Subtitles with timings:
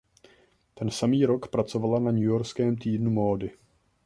[0.73, 3.51] Ten samý rok pracovala na Newyorském týdnu módy.